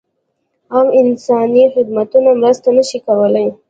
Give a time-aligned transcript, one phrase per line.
[0.71, 3.47] عام انساني خدمتونه مرسته نه شي کولای.